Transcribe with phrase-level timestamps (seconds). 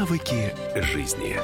[0.00, 1.36] Навыки жизни.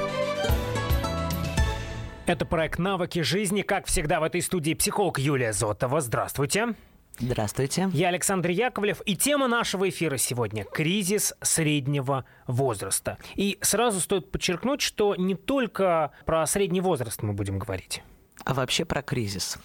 [2.25, 3.61] Это проект «Навыки жизни».
[3.61, 6.01] Как всегда, в этой студии психолог Юлия Зотова.
[6.01, 6.73] Здравствуйте.
[7.19, 7.91] Здравствуйте.
[7.93, 9.03] Я Александр Яковлев.
[9.05, 13.19] И тема нашего эфира сегодня– кризис среднего возраста.
[13.35, 18.01] И сразу стоит подчеркнуть, что не только про средний возраст мы будем говорить.
[18.43, 19.59] А вообще про кризис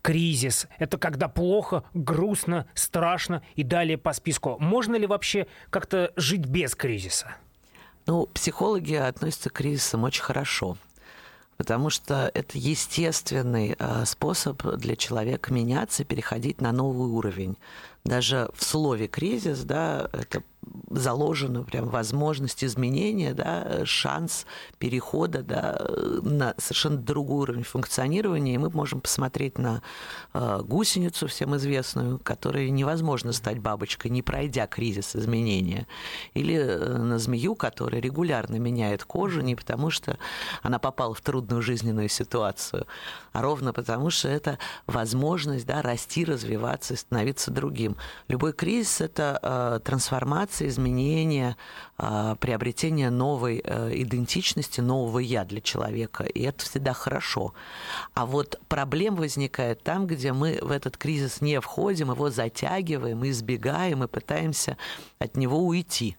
[0.00, 0.68] кризис.
[0.78, 4.56] Это когда плохо, грустно, страшно и далее по списку.
[4.58, 7.36] Можно ли вообще как-то жить без кризиса?
[8.08, 10.78] Ну, психологи относятся к кризисам очень хорошо
[11.58, 17.58] потому что это естественный э, способ для человека меняться, переходить на новый уровень.
[18.08, 20.42] Даже в слове кризис, да, это
[20.90, 24.46] заложена прям возможность изменения, да, шанс
[24.78, 25.78] перехода да,
[26.22, 28.54] на совершенно другой уровень функционирования.
[28.54, 29.82] И мы можем посмотреть на
[30.32, 35.86] э, гусеницу, всем известную, которой невозможно стать бабочкой, не пройдя кризис изменения.
[36.34, 40.18] Или э, на змею, которая регулярно меняет кожу не потому, что
[40.62, 42.86] она попала в трудную жизненную ситуацию,
[43.32, 47.96] а ровно потому, что это возможность да, расти, развиваться и становиться другим.
[48.28, 51.56] Любой кризис– это э, трансформация, изменение,
[51.96, 56.24] а, приобретение новой э, идентичности, нового я для человека.
[56.24, 57.54] И это всегда хорошо.
[58.14, 64.04] А вот проблем возникает там, где мы в этот кризис не входим, его затягиваем, избегаем
[64.04, 64.76] и пытаемся
[65.18, 66.16] от него уйти.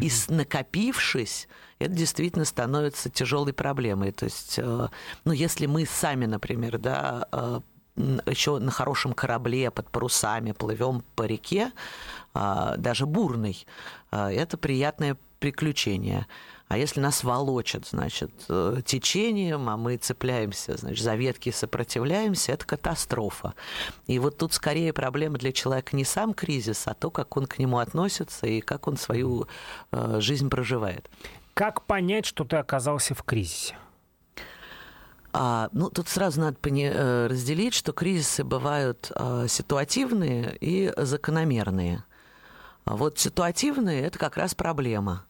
[0.00, 1.48] И накопившись,
[1.80, 4.12] это действительно становится тяжелой проблемой.
[4.12, 4.88] То есть, э,
[5.24, 7.60] ну, если мы сами, например, да, э,
[8.26, 11.72] еще на хорошем корабле под парусами плывем по реке,
[12.34, 13.66] а, даже бурной,
[14.10, 16.26] а, это приятное приключение.
[16.68, 22.64] А если нас волочат, значит, э, течением, а мы цепляемся, значит, за ветки сопротивляемся, это
[22.64, 23.54] катастрофа.
[24.06, 27.58] И вот тут скорее проблема для человека не сам кризис, а то, как он к
[27.58, 29.48] нему относится и как он свою
[29.90, 31.10] э, жизнь проживает.
[31.54, 33.74] Как понять, что ты оказался в кризисе?
[35.32, 42.04] А, ну, тут сразу надо э, разделить, что кризисы бывают а, ситуативные и закономерные.
[42.84, 45.24] А вот ситуативные– это как раз проблема.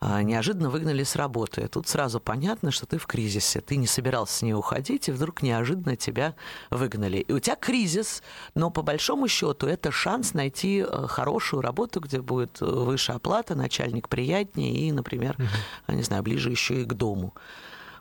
[0.00, 1.66] А, неожиданно выгнали с работы.
[1.66, 3.60] Тут сразу понятно, что ты в кризисе.
[3.60, 6.34] Ты не собирался с ней уходить, и вдруг неожиданно тебя
[6.70, 7.18] выгнали.
[7.18, 8.22] И у тебя кризис,
[8.54, 14.08] но по большому счету это шанс найти э, хорошую работу, где будет выше оплата, начальник
[14.08, 15.96] приятнее и, например, угу.
[15.96, 17.34] не знаю, ближе еще и к дому.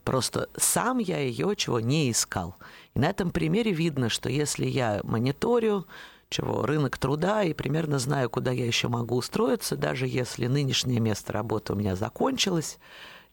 [0.08, 2.56] Просто сам я ее чего не искал.
[2.94, 5.86] И на этом примере видно, что если я мониторю,
[6.30, 11.34] чего рынок труда и примерно знаю, куда я еще могу устроиться, даже если нынешнее место
[11.34, 12.80] работы у меня закончилось,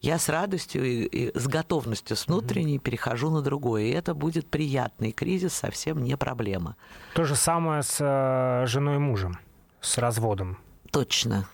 [0.00, 3.82] я с радостью и, и с готовностью с внутренней перехожу на другое.
[3.84, 6.74] И это будет приятный кризис, совсем не проблема.
[7.14, 9.38] То же самое с э, женой и мужем,
[9.80, 10.58] с разводом.
[10.90, 11.46] Точно.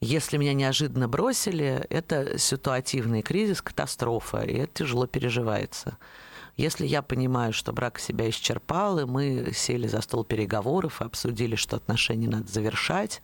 [0.00, 5.98] Если меня неожиданно бросили, это ситуативный кризис, катастрофа, и это тяжело переживается.
[6.56, 11.56] Если я понимаю, что брак себя исчерпал, и мы сели за стол переговоров и обсудили,
[11.56, 13.22] что отношения надо завершать,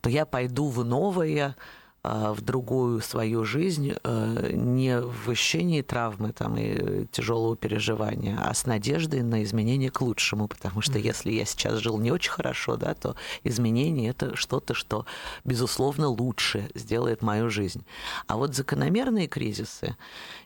[0.00, 1.56] то я пойду в новое,
[2.04, 8.66] в другую свою жизнь э, не в ощущении травмы там, и тяжелого переживания, а с
[8.66, 10.48] надеждой на изменение к лучшему.
[10.48, 15.06] Потому что если я сейчас жил не очень хорошо, да, то изменение это что-то, что,
[15.44, 17.84] безусловно, лучше сделает мою жизнь.
[18.26, 19.96] А вот закономерные кризисы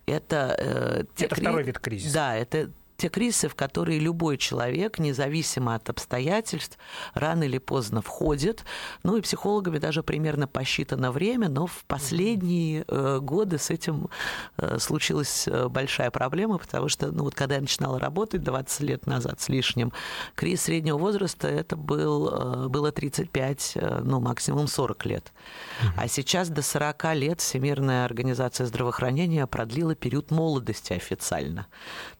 [0.07, 0.57] это...
[0.59, 1.43] Э, это кри...
[1.43, 2.15] второй вид кризиса.
[2.15, 6.79] Да, это те кризисы, в которые любой человек, независимо от обстоятельств,
[7.15, 8.65] рано или поздно входит.
[9.03, 14.09] Ну и психологами даже примерно посчитано время, но в последние э, годы с этим
[14.57, 19.07] э, случилась э, большая проблема, потому что, ну вот когда я начинала работать 20 лет
[19.07, 19.93] назад с лишним,
[20.35, 25.33] кризис среднего возраста это был, было 35, ну максимум 40 лет.
[25.97, 31.67] А сейчас до 40 лет Всемирная организация здравоохранения продлила период молодости официально.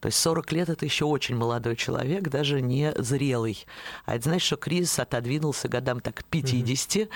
[0.01, 3.67] То есть 40 лет это еще очень молодой человек, даже не зрелый.
[4.05, 6.97] А это значит, что кризис отодвинулся годам так к 50.
[6.97, 7.09] Mm-hmm.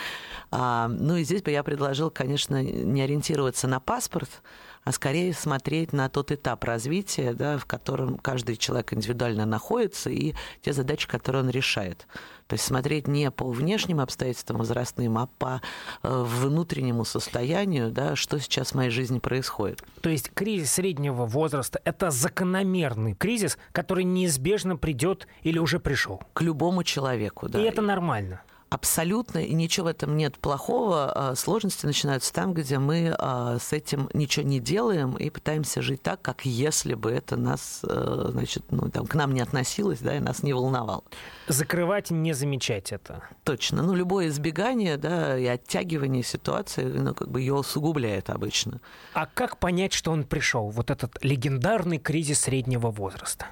[0.50, 4.43] А, ну и здесь бы я предложил, конечно, не ориентироваться на паспорт,
[4.86, 10.34] а скорее смотреть на тот этап развития, да, в котором каждый человек индивидуально находится, и
[10.62, 12.06] те задачи, которые он решает.
[12.46, 15.60] То есть смотреть не по внешним обстоятельствам возрастным, а по
[16.04, 19.82] э, внутреннему состоянию, да, что сейчас в моей жизни происходит.
[20.02, 26.22] То есть кризис среднего возраста– это закономерный кризис, который неизбежно придет или уже пришел?
[26.32, 27.60] К любому человеку, да.
[27.60, 28.40] И это нормально?
[28.68, 31.12] Абсолютно, и ничего в этом нет плохого.
[31.14, 36.02] А, сложности начинаются там, где мы а, с этим ничего не делаем и пытаемся жить
[36.02, 40.16] так, как если бы это нас, э, значит, ну, там, к нам не относилось, да,
[40.16, 41.04] и нас не волновало.
[41.46, 43.22] Закрывать не замечать это.
[43.44, 43.84] Точно.
[43.84, 48.80] Ну, любое избегание, да, и оттягивание ситуации, ну, как бы ее усугубляет обычно.
[49.14, 50.70] А как понять, что он пришел?
[50.70, 53.46] Вот этот легендарный кризис среднего возраста.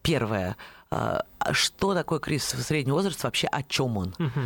[0.00, 0.56] Первое.
[0.96, 4.14] А, что такое кризис среднего возраста, вообще о чем он?
[4.18, 4.40] Угу.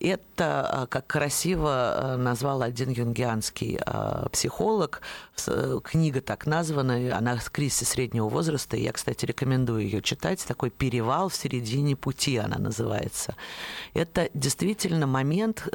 [0.00, 3.78] Это, а, как красиво назвал один юнгианский
[4.30, 5.02] психолог,
[5.82, 11.34] книга так названа, она «Кризис среднего возраста», я, кстати, рекомендую ее читать, такой «Перевал в
[11.34, 13.34] середине пути» она называется.
[13.94, 15.68] Это действительно момент,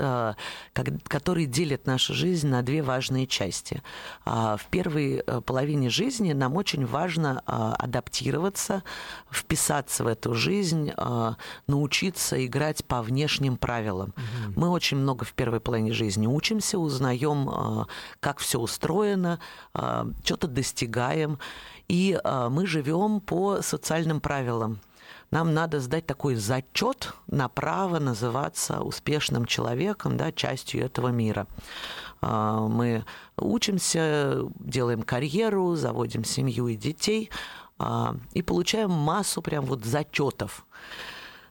[1.08, 3.84] который делит нашу жизнь на две важные части.
[4.26, 8.84] В первой половине жизни нам очень важно адаптироваться,
[9.32, 11.36] вписаться в эту жизнь, а,
[11.68, 14.14] научиться играть по внешним правилам.
[14.16, 14.60] Угу.
[14.60, 17.88] Мы очень много в первой половине жизни учимся, узнаем, а,
[18.20, 19.40] как все устроено,
[19.74, 21.40] а, что-то достигаем,
[21.88, 22.20] и
[22.52, 24.80] мы живем по социальным правилам
[25.32, 31.48] нам надо сдать такой зачет на право называться успешным человеком, да, частью этого мира.
[32.22, 33.06] Мы
[33.38, 37.30] учимся, делаем карьеру, заводим семью и детей,
[38.34, 40.66] и получаем массу прям вот зачетов.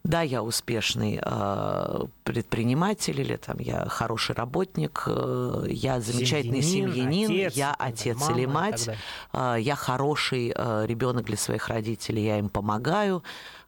[0.05, 7.55] Да, я успешный э, предприниматель, или там я хороший работник, э, я замечательный семьянин, отец,
[7.55, 8.89] я отец мама или мать,
[9.33, 13.23] э, я хороший э, ребенок для своих родителей, я им помогаю,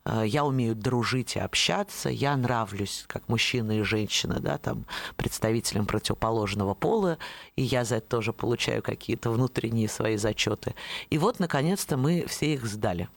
[0.05, 4.87] я умею дружить и общаться, я нравлюсь как мужчина и женщина, да, там
[5.17, 7.19] представителям противоположного пола,
[7.57, 10.75] и я за это тоже получаю какие-то внутренние свои зачеты.
[11.11, 13.09] И вот, наконец-то, мы все их сдали.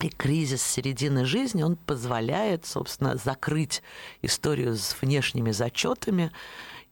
[0.00, 3.82] И кризис середины жизни, он позволяет, собственно, закрыть
[4.22, 6.32] историю с внешними зачетами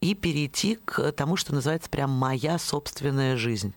[0.03, 3.75] и перейти к тому, что называется прям моя собственная жизнь.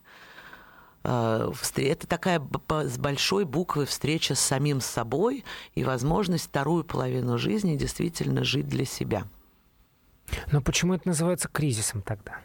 [1.03, 5.43] Э, это такая с большой буквы встреча с самим собой
[5.73, 9.25] и возможность вторую половину жизни действительно жить для себя.
[10.51, 12.39] Но почему это называется кризисом тогда?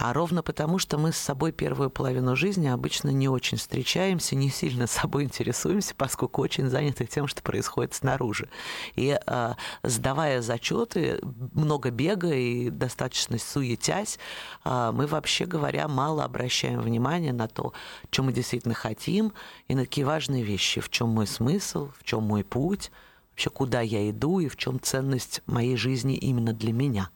[0.00, 4.48] А ровно потому, что мы с собой первую половину жизни обычно не очень встречаемся, не
[4.48, 8.48] сильно собой интересуемся, поскольку очень заняты тем, что происходит снаружи.
[8.96, 11.20] И э, сдавая зачеты,
[11.52, 14.18] много бега и достаточно суетясь,
[14.64, 17.74] э, мы вообще говоря мало обращаем внимание на то,
[18.10, 19.34] чем мы действительно хотим,
[19.68, 22.90] и на такие важные вещи, в чем мой смысл, в чем мой путь,
[23.32, 27.10] вообще куда я иду и в чем ценность моей жизни именно для меня.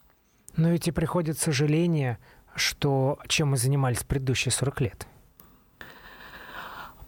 [0.56, 2.18] Но ведь и приходит сожаление,
[2.56, 5.06] что чем мы занимались предыдущие 40 лет?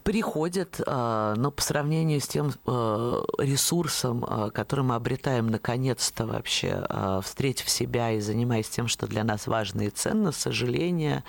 [0.07, 6.87] приходят, а, но по сравнению с тем а, ресурсом, а, который мы обретаем наконец-то вообще,
[7.25, 11.25] встретив себя и занимаясь тем, что для нас важно и ценно, сожаление,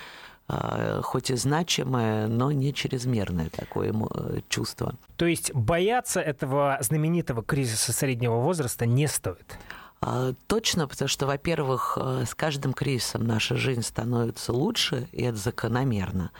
[1.02, 3.94] хоть и значимое, но не чрезмерное такое
[4.48, 4.94] чувство.
[5.18, 9.58] То есть бояться этого знаменитого кризиса среднего возраста не стоит?
[10.00, 15.38] А, точно, потому что, во-первых, э, с каждым кризисом наша жизнь становится лучше, и это
[15.38, 16.32] закономерно.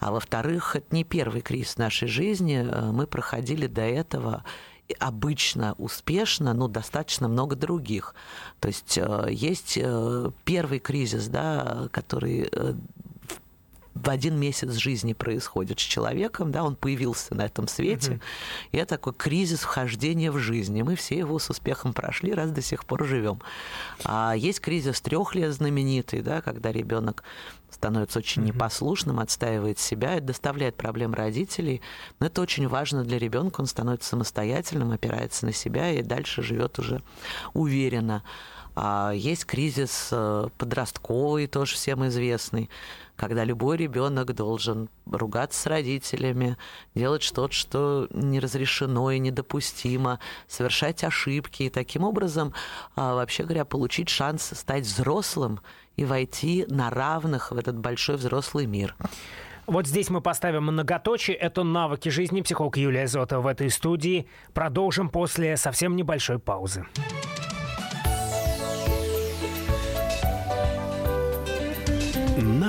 [0.00, 2.66] А во-вторых, это не первый кризис нашей жизни.
[2.68, 4.44] Э, мы проходили до этого
[4.98, 8.14] обычно успешно, но достаточно много других.
[8.60, 9.78] То есть э, есть
[10.44, 12.50] первый кризис, да, который
[13.94, 18.20] в один месяц жизни происходит с человеком, да, он появился на этом свете, угу.
[18.72, 22.50] и это такой кризис вхождения в жизнь, и мы все его с успехом прошли, раз
[22.50, 23.40] до сих пор живем.
[24.04, 27.22] А есть кризис трех лет знаменитый, да, когда ребенок
[27.70, 31.80] становится очень mm непослушным, отстаивает себя, это доставляет проблем родителей.
[32.20, 36.78] Но это очень важно для ребенка, он становится самостоятельным, опирается на себя и дальше живет
[36.78, 37.02] уже
[37.52, 38.22] уверенно.
[38.76, 42.68] А есть кризис э, подростковый, тоже всем известный,
[43.16, 46.56] когда любой ребенок должен ругаться с родителями,
[46.94, 52.52] делать что-то, что не разрешено и недопустимо, совершать ошибки и таким образом,
[52.96, 55.60] а, вообще говоря, получить шанс стать взрослым
[55.96, 58.96] и войти на равных в этот большой взрослый мир.
[59.66, 61.36] Вот здесь мы поставим многоточие.
[61.36, 62.42] Это навыки жизни.
[62.42, 64.26] Психолог Юлия Зотова в этой студии.
[64.52, 66.84] Продолжим после совсем небольшой паузы.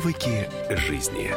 [0.00, 1.30] Навыки жизни.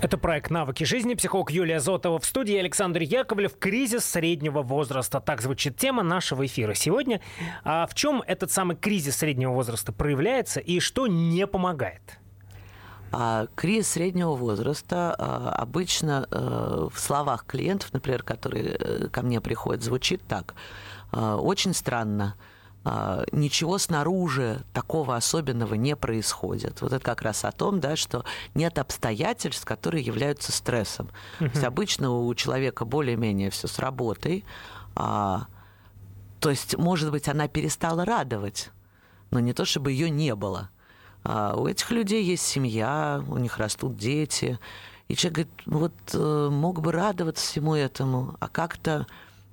[0.00, 1.14] Это проект «Навыки жизни».
[1.14, 2.54] Психолог Юлия Зотова в студии.
[2.54, 3.58] Александр Яковлев.
[3.58, 5.20] Кризис среднего возраста.
[5.20, 7.20] Так звучит тема нашего эфира сегодня.
[7.64, 12.20] А в чем этот самый кризис среднего возраста проявляется и что не помогает?
[13.10, 19.40] А кризис среднего возраста а, обычно а, в словах клиентов, например, которые э, ко мне
[19.40, 20.54] приходят, звучит так.
[21.10, 22.36] А, очень странно
[23.32, 26.80] ничего снаружи такого особенного не происходит.
[26.80, 31.08] Вот это как раз о том, да, что нет обстоятельств, которые являются стрессом.
[31.38, 31.48] Uh-huh.
[31.48, 34.44] То есть обычно у человека более-менее все с работой.
[34.96, 35.46] А,
[36.40, 38.70] то есть, может быть, она перестала радовать,
[39.30, 40.70] но не то, чтобы ее не было.
[41.22, 44.58] А у этих людей есть семья, у них растут дети.
[45.08, 49.06] И человек говорит, вот э, мог бы радоваться всему этому, а как-то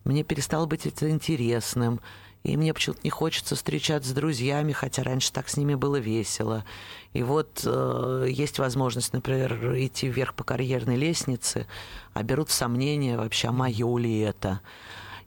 [0.06, 2.00] мне перестало быть это интересным
[2.48, 6.64] и мне почему-то не хочется встречаться с друзьями, хотя раньше так с ними было весело.
[7.12, 11.68] И вот э, есть возможность, например, идти вверх по карьерной лестнице,
[12.14, 14.62] а берут сомнения вообще, а мое ли это.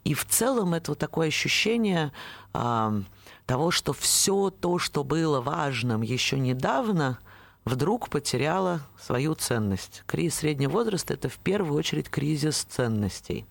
[0.02, 2.10] И в целом это вот такое ощущение
[2.54, 3.02] э,
[3.44, 7.18] того, что все то, что было важным еще недавно,
[7.66, 10.04] вдруг потеряло свою ценность.
[10.06, 13.44] Кризис среднего возраста– это в первую очередь кризис ценностей.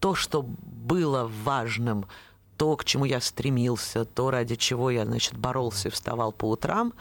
[0.00, 2.06] То, что было важным,
[2.56, 6.92] то, к чему я стремился, то, ради чего я, значит, боролся и вставал по утрам,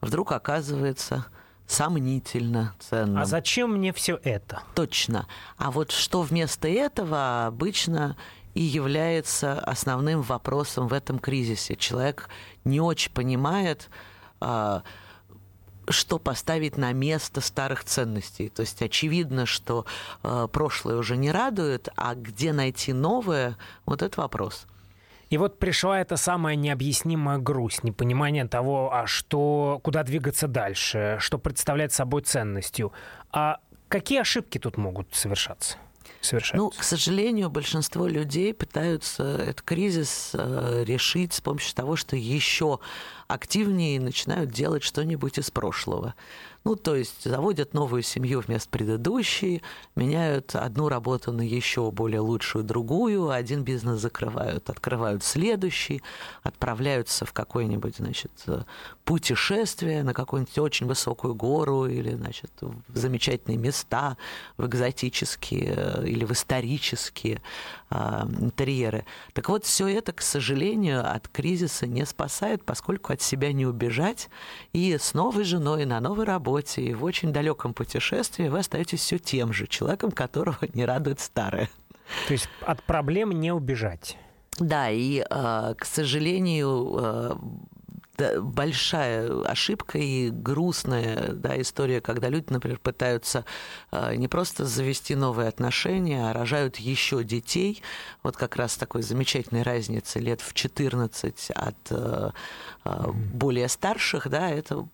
[0.00, 1.26] вдруг оказывается
[1.66, 3.22] сомнительно ценно.
[3.22, 4.62] А зачем мне все это?
[4.74, 5.26] Точно.
[5.56, 8.16] А вот что вместо этого обычно
[8.54, 11.74] и является основным вопросом в этом кризисе.
[11.74, 12.28] Человек
[12.64, 13.90] не очень понимает,
[14.40, 14.82] а,
[15.88, 18.48] что поставить на место старых ценностей.
[18.48, 19.86] То есть очевидно, что
[20.22, 24.66] э, прошлое уже не радует, а где найти новое, вот это вопрос.
[25.30, 31.38] И вот пришла эта самая необъяснимая грусть, непонимание того, а что, куда двигаться дальше, что
[31.38, 32.92] представляет собой ценностью.
[33.32, 35.78] А какие ошибки тут могут совершаться?
[36.20, 36.56] Совершаются?
[36.56, 42.80] Ну, к сожалению, большинство людей пытаются этот кризис э, решить с помощью того, что еще
[43.28, 46.14] активнее начинают делать что-нибудь из прошлого.
[46.64, 49.60] Ну, то есть заводят новую семью вместо предыдущей,
[49.96, 56.02] меняют одну работу на еще более лучшую другую, один бизнес закрывают, открывают следующий,
[56.42, 58.30] отправляются в какое-нибудь, значит,
[59.04, 64.16] путешествие на какую-нибудь очень высокую гору или, значит, в замечательные места,
[64.56, 67.42] в экзотические э, или в исторические
[67.90, 67.96] э,
[68.40, 69.04] интерьеры.
[69.34, 74.30] Так вот, все это, к сожалению, от кризиса не спасает, поскольку от себя не убежать,
[74.72, 79.18] и с новой женой на новой работе и в очень далеком путешествии вы остаетесь все
[79.18, 81.68] тем же человеком, которого не радует старое.
[82.26, 84.16] То есть от проблем не убежать.
[84.58, 87.34] Да, и, э, к сожалению, э,
[88.40, 93.44] большая ошибка и грустная да, история, когда люди, например, пытаются
[93.90, 97.82] э, не просто завести новые отношения, а рожают еще детей.
[98.22, 102.30] Вот как раз такой замечательной разницы лет в 14 от э,
[102.84, 104.86] э, более старших, да, это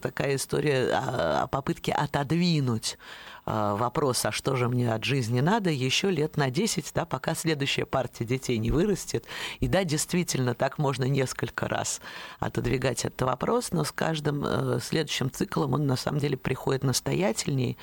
[0.00, 6.10] такая история о попытке отодвинуть а, вопрос, а что же мне от жизни надо, еще
[6.10, 9.26] лет на 10, да, пока следующая партия детей не вырастет.
[9.60, 12.00] И да, действительно, так можно несколько раз
[12.38, 17.76] отодвигать этот вопрос, но с каждым э, следующим циклом он на самом деле приходит настоятельней,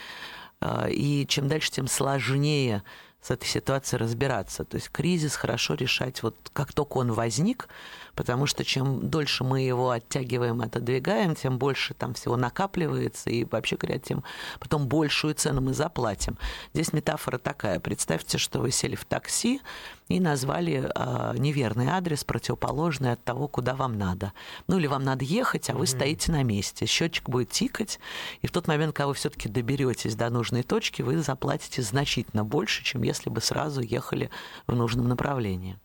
[0.62, 2.84] э, и чем дальше, тем сложнее
[3.21, 4.63] с этой ситуацией разбираться.
[4.63, 7.67] То есть кризис хорошо решать вот как только он возник,
[8.15, 13.75] потому что чем дольше мы его оттягиваем, отодвигаем, тем больше там всего накапливается, и вообще
[13.75, 14.24] говоря, тем
[14.59, 16.38] потом большую цену мы заплатим.
[16.74, 17.79] Здесь метафора такая.
[17.79, 19.62] Представьте, что вы сели в такси
[20.10, 24.34] и назвали э, неверный адрес, противоположный от того, куда вам надо.
[24.68, 25.88] Ну или вам надо ехать, а вы mm-hmm.
[25.88, 26.86] стоите на месте.
[26.86, 28.00] Счетчик будет тикать,
[28.42, 32.84] и в тот момент, когда вы все-таки доберетесь до нужной точки, вы заплатите значительно больше,
[32.84, 34.30] чем если бы сразу ехали
[34.66, 35.78] в нужном направлении.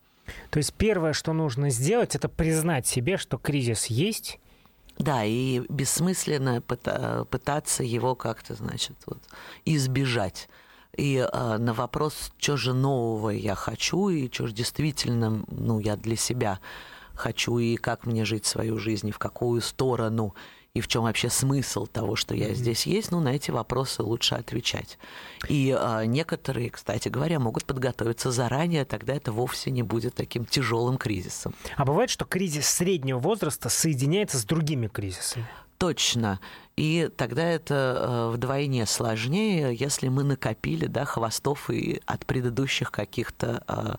[0.50, 4.38] То есть первое, что нужно сделать, это признать себе, что кризис есть.
[4.98, 9.18] Да, и бессмысленно пытаться его как-то, значит, вот,
[9.64, 10.48] избежать.
[10.96, 15.96] И э, на вопрос, что же нового я хочу, и что же действительно ну, я
[15.96, 16.60] для себя
[17.14, 20.34] хочу и как мне жить свою жизнь, и в какую сторону
[20.74, 24.36] и в чем вообще смысл того, что я здесь есть, ну, на эти вопросы лучше
[24.36, 24.98] отвечать.
[25.48, 30.96] И а, некоторые, кстати говоря, могут подготовиться заранее, тогда это вовсе не будет таким тяжелым
[30.96, 31.54] кризисом.
[31.76, 35.46] А бывает, что кризис среднего возраста соединяется с другими кризисами?
[35.82, 36.38] Точно.
[36.76, 43.64] И тогда это э, вдвойне сложнее, если мы накопили да, хвостов и от предыдущих каких-то
[43.66, 43.94] э,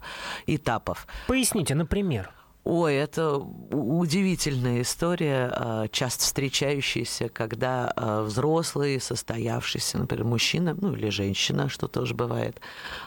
[0.48, 1.06] этапов.
[1.28, 2.32] Поясните, например.
[2.64, 11.10] Ой, это удивительная история, а, часто встречающаяся, когда а, взрослый, состоявшийся, например, мужчина, ну или
[11.10, 12.62] женщина, что тоже бывает,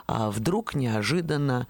[0.06, 1.66] а, вдруг неожиданно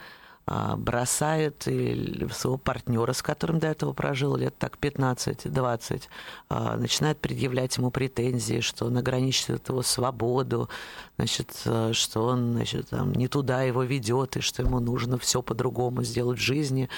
[0.49, 6.05] а, бросает своего партнера, с которым до этого прожил лет так 15-20,
[6.49, 10.69] а, начинает предъявлять ему претензии, что он ограничивает его свободу,
[11.17, 15.43] значит, а, что он значит, там, не туда его ведет, и что ему нужно все
[15.43, 16.89] по-другому сделать в жизни.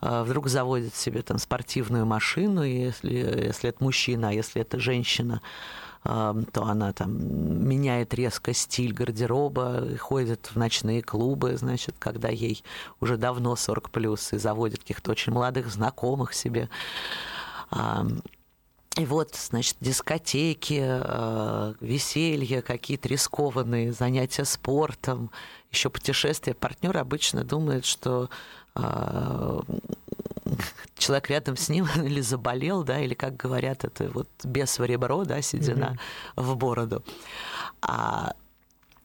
[0.00, 5.42] Вдруг заводит себе там спортивную машину, если, если это мужчина, а если это женщина,
[6.04, 12.62] то она там меняет резко стиль гардероба, ходит в ночные клубы, значит, когда ей
[13.00, 16.68] уже давно 40 плюс, и заводит каких-то очень молодых знакомых себе.
[18.96, 25.32] И вот, значит, дискотеки, э, веселье, какие-то рискованные занятия спортом,
[25.72, 26.54] еще путешествия.
[26.54, 28.30] Партнер обычно думает, что
[28.76, 29.60] э,
[30.98, 35.24] человек рядом с ним или заболел, да, или, как говорят, это вот без в ребро,
[35.24, 35.96] да, седина
[36.36, 36.42] mm-hmm.
[36.42, 37.04] в бороду.
[37.80, 38.34] А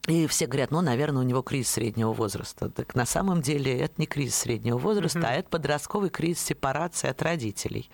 [0.08, 2.70] и все говорят, ну, наверное, у него кризис среднего возраста.
[2.70, 5.26] Так на самом деле это не кризис среднего возраста, mm-hmm.
[5.26, 7.90] а это подростковый кризис сепарации от родителей.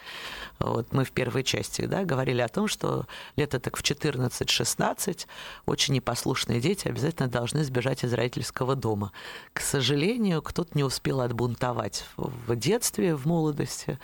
[0.60, 5.26] Вот мы в первой части да, говорили о том, что лето так в 14-16
[5.66, 9.10] очень непослушные дети обязательно должны сбежать из родительского дома.
[9.52, 13.98] К сожалению, кто-то не успел отбунтовать в детстве, в молодости.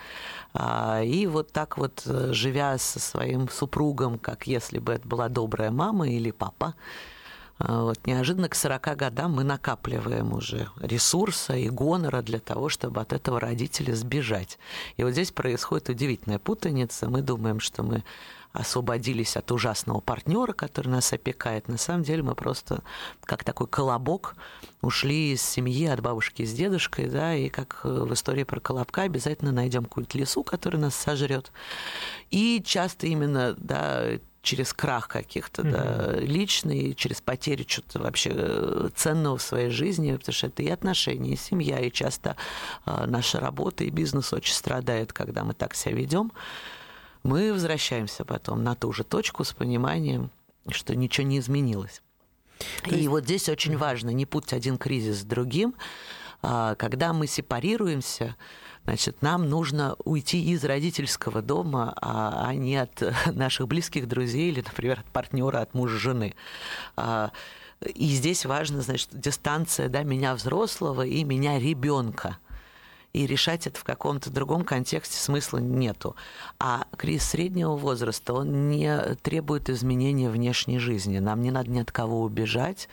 [0.53, 5.29] А, и вот так вот, э, живя со своим супругом, как если бы это была
[5.29, 6.75] добрая мама или папа,
[7.65, 13.13] вот, неожиданно к 40 годам мы накапливаем уже ресурса и гонора для того, чтобы от
[13.13, 14.59] этого родителя сбежать.
[14.97, 17.09] И вот здесь происходит удивительная путаница.
[17.09, 18.03] Мы думаем, что мы
[18.51, 21.69] освободились от ужасного партнера, который нас опекает.
[21.69, 22.83] На самом деле мы просто
[23.21, 24.35] как такой колобок
[24.81, 29.51] ушли из семьи от бабушки с дедушкой, да, и как в истории про колобка обязательно
[29.51, 31.51] найдем какую-то лесу, который нас сожрет.
[32.29, 35.71] И часто именно, да, через крах каких-то, mm-hmm.
[35.71, 40.69] да, личный, через потерю чего-то вообще э, ценного в своей жизни, потому что это и
[40.69, 42.35] отношения, и семья, и часто
[42.85, 46.33] э, наша работа и бизнес очень страдает, когда мы так себя ведем.
[47.23, 50.29] Мы возвращаемся потом на ту же точку с пониманием,
[50.69, 52.01] что ничего не изменилось.
[52.83, 53.03] То есть...
[53.03, 55.73] И вот здесь очень важно не путать один кризис с другим.
[56.41, 58.35] А, когда мы сепарируемся,
[58.85, 63.01] Значит, нам нужно уйти из родительского дома, а, а не от
[63.33, 66.35] наших близких друзей или, например, от партнера, от мужа, жены.
[66.97, 67.31] А,
[67.81, 72.37] и здесь важно, значит, дистанция да, меня взрослого и меня ребенка
[73.13, 76.15] и решать это в каком-то другом контексте смысла нету.
[76.59, 81.19] А кризис среднего возраста, он не требует изменения внешней жизни.
[81.19, 82.89] Нам не надо ни от кого убежать,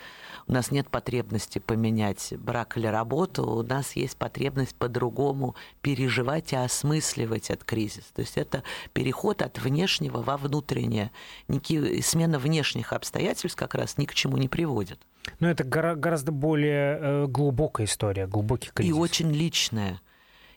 [0.47, 6.55] у нас нет потребности поменять брак или работу, у нас есть потребность по-другому переживать и
[6.55, 8.03] осмысливать этот кризис.
[8.13, 11.11] То есть это переход от внешнего во внутреннее.
[11.47, 14.99] Никакие, смена внешних обстоятельств как раз ни к чему не приводит.
[15.39, 18.95] Но это гораздо более э, глубокая история, глубокий кризис.
[18.95, 19.99] И очень личная.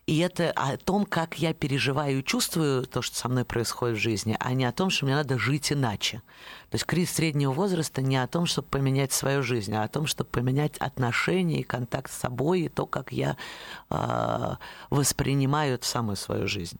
[0.06, 4.00] И это о том, как я переживаю и чувствую то, что со мной происходит в
[4.00, 6.18] жизни, а не о том, что мне надо жить иначе.
[6.70, 10.06] То есть кризис среднего возраста не о том, чтобы поменять свою жизнь, а о том,
[10.06, 13.38] чтобы поменять отношения и контакт с собой, и то, как я
[13.88, 14.56] э,
[14.90, 16.78] воспринимаю самую свою жизнь.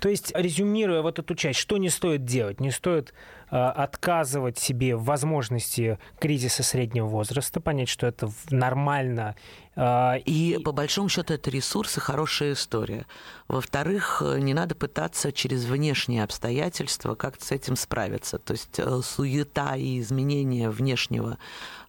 [0.00, 2.60] То есть, резюмируя вот эту часть, что не стоит делать?
[2.60, 3.14] Не стоит
[3.50, 9.34] отказывать себе в возможности кризиса среднего возраста, понять, что это нормально.
[9.76, 13.06] Э, и, и по большому счету это ресурс и хорошая история.
[13.48, 18.38] Во-вторых, э, не надо пытаться через внешние обстоятельства как-то с этим справиться.
[18.38, 21.38] То есть э, суета и изменения внешнего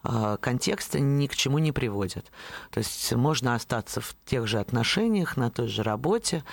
[0.04, 2.32] э, контекста ни к чему не приводят.
[2.72, 6.44] То есть можно остаться в тех же отношениях, на той же работе,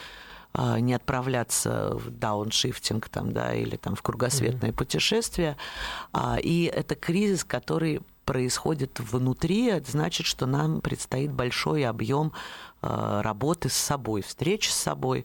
[0.55, 4.75] не отправляться в дауншифтинг там, да, или там в кругосветное mm-hmm.
[4.75, 5.57] путешествие.
[6.13, 12.33] А, и это кризис, который происходит внутри, это значит, что нам предстоит большой объем
[12.83, 15.25] а, работы с собой, встреч с собой,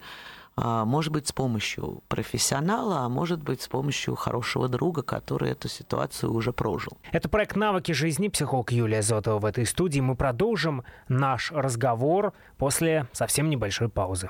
[0.55, 6.31] может быть, с помощью профессионала, а может быть, с помощью хорошего друга, который эту ситуацию
[6.31, 6.95] уже прожил.
[7.11, 9.99] Это проект «Навыки жизни», психолог Юлия Зотова в этой студии.
[9.99, 14.29] Мы продолжим наш разговор после совсем небольшой паузы.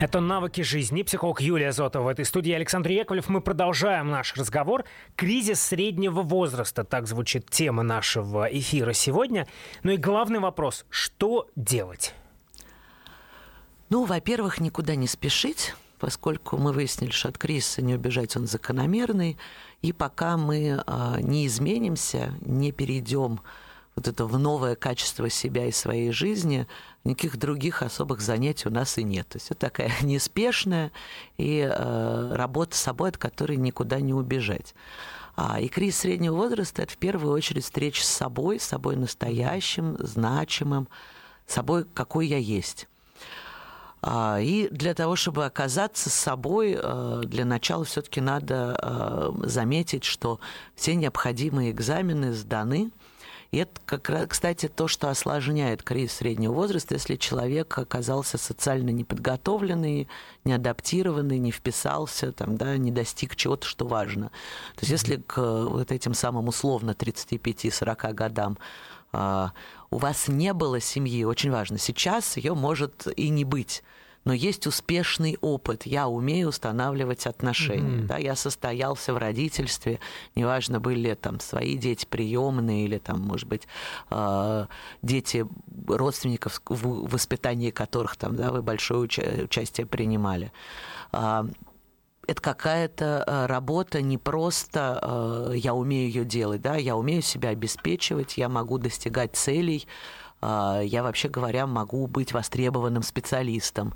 [0.00, 1.02] Это «Навыки жизни».
[1.02, 2.52] Психолог Юлия Зотова в этой студии.
[2.52, 3.28] Александр Яковлев.
[3.28, 4.84] Мы продолжаем наш разговор.
[5.16, 6.84] «Кризис среднего возраста».
[6.84, 9.48] Так звучит тема нашего эфира сегодня.
[9.82, 10.86] Ну и главный вопрос.
[10.88, 12.14] Что делать?
[13.88, 19.36] Ну, во-первых, никуда не спешить, поскольку мы выяснили, что от кризиса не убежать, он закономерный.
[19.82, 23.40] И пока мы э, не изменимся, не перейдем
[23.98, 26.68] вот это в новое качество себя и своей жизни,
[27.02, 29.28] никаких других особых занятий у нас и нет.
[29.28, 30.92] То есть это такая неспешная
[31.36, 34.74] и э, работа с собой, от которой никуда не убежать.
[35.34, 39.96] А, и кризис среднего возраста– это в первую очередь встреча с собой, с собой настоящим,
[39.98, 40.88] значимым,
[41.46, 42.86] собой, какой я есть.
[44.00, 50.04] А, и для того, чтобы оказаться с собой, э, для начала все-таки надо э, заметить,
[50.04, 50.38] что
[50.76, 52.92] все необходимые экзамены сданы–
[53.50, 58.90] и это, как раз, кстати, то, что осложняет кризис среднего возраста, если человек оказался социально
[58.90, 60.06] неподготовленный,
[60.44, 64.28] неадаптированный, не вписался, там, да, не достиг чего-то, что важно.
[64.74, 68.58] То есть если к вот этим самым условно 35-40 годам
[69.12, 69.52] а,
[69.90, 73.82] у вас не было семьи, очень важно, сейчас ее может и не быть
[74.28, 75.86] но есть успешный опыт.
[75.86, 78.02] Я умею устанавливать отношения.
[78.02, 78.06] Mm-hmm.
[78.06, 80.00] Да, я состоялся в родительстве,
[80.34, 83.66] неважно, были там свои дети приемные или там, может быть,
[84.10, 84.66] э,
[85.00, 85.46] дети
[85.86, 90.52] родственников, в воспитании которых там, да, вы большое уча- участие принимали.
[91.12, 91.44] Э,
[92.26, 97.48] это какая-то а, работа не просто э, я умею ее делать, да, я умею себя
[97.48, 99.88] обеспечивать, я могу достигать целей,
[100.40, 103.94] я вообще говоря могу быть востребованным специалистом.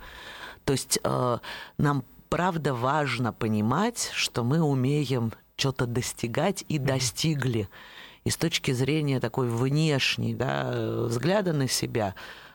[0.65, 1.41] То есть а,
[1.79, 7.69] нам правда важно понимать, что мы умеем что-то достигать и достигли.
[8.25, 10.71] И с точки зрения такой внешней да,
[11.07, 12.15] взгляда на себя,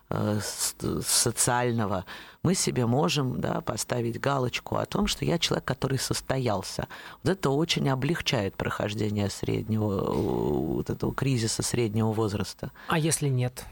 [0.10, 2.06] а, социального,
[2.42, 6.88] мы себе можем да, поставить галочку о том, что я человек, который состоялся.
[7.24, 12.72] Вот это очень облегчает прохождение среднего, вот этого кризиса среднего возраста.
[12.88, 13.66] А если нет?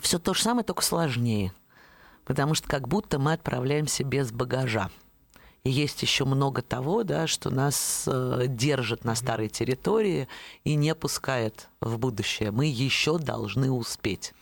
[0.00, 1.52] Все то же самое, только сложнее.
[2.24, 4.90] Потому что как будто мы отправляемся без багажа.
[5.64, 10.26] И есть еще много того, да, что нас э, держит на старой территории
[10.64, 12.50] и не пускает в будущее.
[12.50, 14.34] Мы еще должны успеть.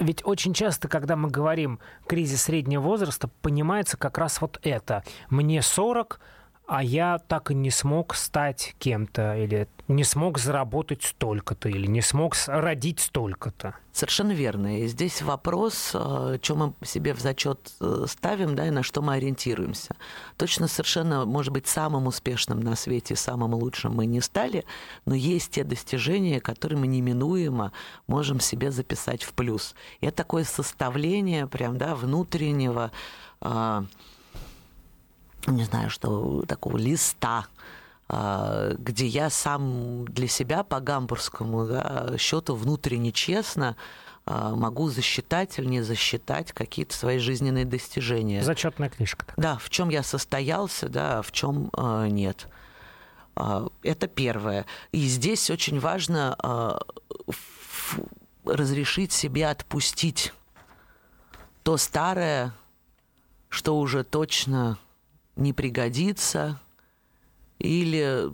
[0.00, 1.78] Ведь очень часто, когда мы говорим
[2.08, 5.04] кризис среднего возраста, понимается как раз вот это.
[5.28, 6.18] Мне 40,
[6.70, 12.00] а я так и не смог стать кем-то, или не смог заработать столько-то, или не
[12.00, 13.74] смог родить столько-то.
[13.90, 14.78] Совершенно верно.
[14.78, 19.02] И здесь вопрос, э, что мы себе в зачет э, ставим, да, и на что
[19.02, 19.96] мы ориентируемся.
[20.36, 24.64] Точно совершенно, может быть, самым успешным на свете, самым лучшим мы не стали,
[25.06, 27.72] но есть те достижения, которые мы неминуемо
[28.06, 29.74] можем себе записать в плюс.
[30.00, 32.92] И это такое составление прям, да, внутреннего
[33.40, 33.86] а,
[35.46, 37.46] не знаю, что такого листа,
[38.08, 43.76] а, где я сам для себя по гамбургскому да, счету внутренне честно
[44.26, 48.42] а, могу засчитать или не засчитать какие-то свои жизненные достижения.
[48.42, 49.26] Зачетная книжка.
[49.26, 49.34] Так.
[49.36, 51.70] Да, в чем я состоялся, да, в чем
[52.08, 52.48] нет.
[53.82, 54.66] Это первое.
[54.92, 56.82] И здесь очень важно
[58.44, 60.32] разрешить себе отпустить
[61.62, 62.52] то старое,
[63.48, 64.78] что уже точно
[65.36, 66.60] не пригодится,
[67.58, 68.32] или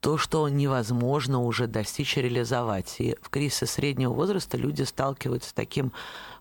[0.00, 2.96] то, что невозможно уже достичь и реализовать.
[2.98, 5.92] И в кризисе среднего возраста люди сталкиваются с таким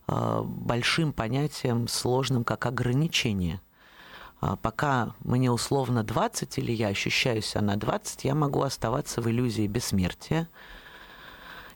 [0.07, 3.61] э, большим понятием, сложным, как ограничение.
[4.39, 9.29] А пока мне условно 20, или я ощущаю себя на 20, я могу оставаться в
[9.29, 10.47] иллюзии бессмертия,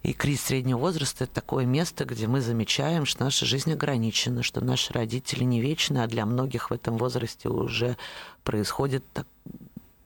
[0.04, 4.64] и кризис среднего возраста– это такое место, где мы замечаем, что наша жизнь ограничена, что
[4.64, 7.98] наши родители не вечны, а для многих в этом возрасте уже
[8.44, 9.28] происходит так,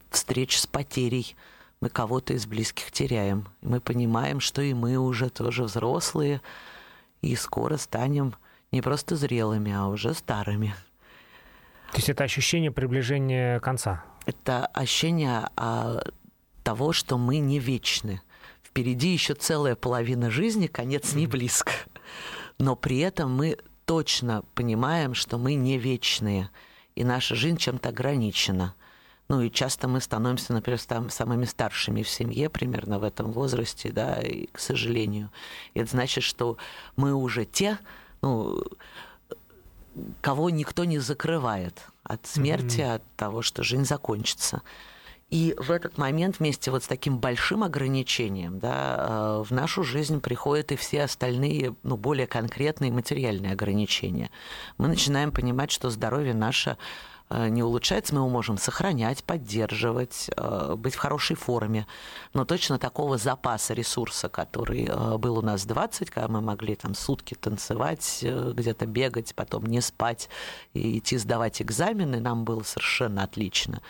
[0.09, 1.35] встреча с потерей
[1.83, 3.49] мы кого-то из близких теряем.
[3.61, 6.41] Мы понимаем, что и мы уже тоже взрослые,
[7.21, 8.35] и скоро станем
[8.71, 10.73] не просто зрелыми, а уже старыми.
[11.91, 14.05] То есть это ощущение приближения конца?
[14.25, 16.01] Это ощущение а,
[16.63, 18.21] того, что мы не вечны.
[18.73, 21.73] Впереди еще целая половина жизни, конец не близко.
[22.57, 26.49] Но при этом мы точно понимаем, что мы не вечные,
[26.95, 28.73] и наша жизнь чем-то ограничена.
[29.27, 34.15] Ну и часто мы становимся, например, самыми старшими в семье примерно в этом возрасте, да,
[34.15, 35.29] и, к сожалению.
[35.75, 36.57] Это значит, что
[36.95, 37.77] мы уже те,
[38.23, 38.63] ну,
[40.21, 42.95] кого никто не закрывает от смерти, mm-hmm.
[42.95, 44.63] от того, что жизнь закончится.
[45.33, 50.21] И в этот момент вместе вот с таким большим ограничением да, э, в нашу жизнь
[50.21, 54.29] приходят и все остальные, ну, более конкретные материальные ограничения.
[54.77, 56.77] Мы начинаем понимать, что здоровье наше
[57.33, 61.87] не улучшается, мы его можем сохранять, поддерживать, э, быть в хорошей форме.
[62.33, 66.93] Но точно такого запаса ресурса, который э, был у нас 20, когда мы могли там
[66.93, 70.29] сутки танцевать, где-то бегать, потом не спать
[70.73, 73.81] и идти сдавать экзамены, нам было совершенно отлично.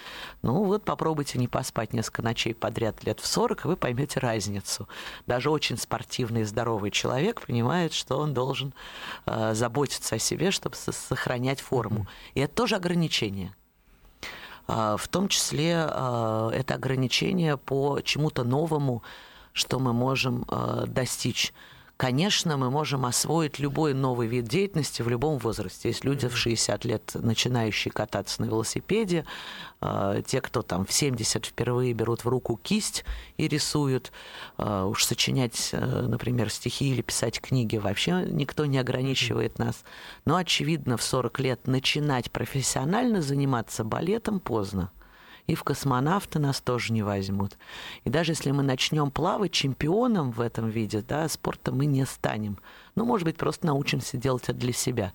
[0.42, 4.88] Ну вот попробуйте не поспать несколько ночей подряд лет в 40, и вы поймете разницу.
[5.28, 8.74] Даже очень спортивный и здоровый человек понимает, что он должен
[9.26, 12.08] заботиться о себе, чтобы сохранять форму.
[12.36, 13.56] И это тоже ограничение ограничения.
[14.68, 19.04] А, в том числе а, это ограничение по чему-то новому,
[19.52, 21.54] что мы можем а, достичь
[22.04, 25.88] Конечно, мы можем освоить любой новый вид деятельности в любом возрасте.
[25.88, 29.24] Есть люди в 60 лет, начинающие кататься на велосипеде,
[29.80, 33.06] а, те, кто там в 70 впервые берут в руку кисть
[33.38, 34.12] и рисуют.
[34.58, 39.86] А, уж сочинять, э, например, стихи или писать книги вообще никто не ограничивает нас.
[40.26, 44.92] Но, очевидно, в 40 лет начинать профессионально заниматься балетом поздно
[45.48, 47.58] и в космонавты нас тоже не возьмут.
[48.04, 52.58] И даже если мы начнем плавать чемпионом в этом виде, да, спорта мы не станем.
[52.96, 55.14] Ну, может быть, просто научимся делать это для себя.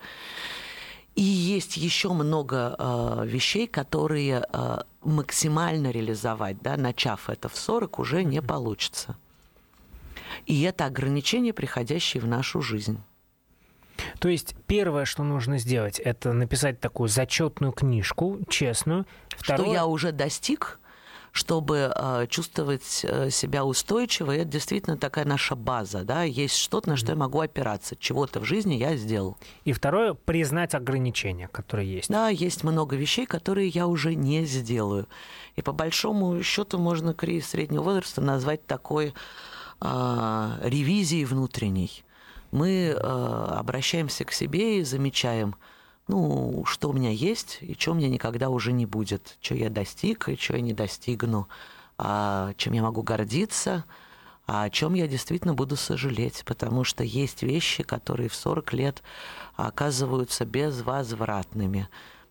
[1.15, 7.99] И есть еще много э, вещей, которые э, максимально реализовать, да, начав это в 40,
[7.99, 9.17] уже не получится.
[10.47, 13.01] И это ограничения, приходящие в нашу жизнь.
[14.19, 19.07] То есть первое, что нужно сделать, это написать такую зачетную книжку, честную.
[19.37, 19.65] Второе...
[19.65, 20.79] Что я уже достиг,
[21.33, 26.91] чтобы э, чувствовать э, себя устойчиво, и это действительно такая наша база, да, есть что-то,
[26.91, 29.37] на что я могу опираться, чего-то в жизни я сделал.
[29.65, 32.09] И второе, признать ограничения, которые есть.
[32.09, 35.07] Да, есть много вещей, которые я уже не сделаю.
[35.57, 39.15] И по большому счету можно кризис среднего возраста назвать такой
[39.81, 42.05] э, ревизией внутренней
[42.51, 45.57] мы э, обращаемся к себе и замечаем,
[46.07, 49.69] ну, что у меня есть и что у меня никогда уже не будет, что я
[49.71, 51.49] достиг и что я не достигну,
[51.99, 53.85] а чем я могу гордиться,
[54.47, 59.03] а о чем я действительно буду сожалеть, потому что есть вещи, которые в 40 лет
[59.57, 61.89] оказываются безвозвратными.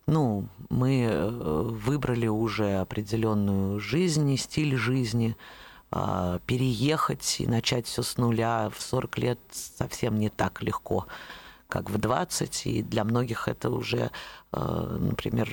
[0.07, 5.37] Ну, мы э, выбрали уже определенную жизнь и стиль жизни,
[5.89, 11.07] переехать и начать все с нуля в 40 лет совсем не так легко,
[11.69, 12.65] как в 20.
[12.67, 14.11] И для многих это уже,
[14.51, 15.49] а, например,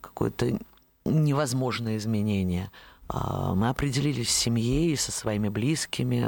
[0.00, 0.58] какое-то
[1.04, 2.70] невозможное изменение.
[3.08, 6.26] А, мы определились с семьей, со своими близкими,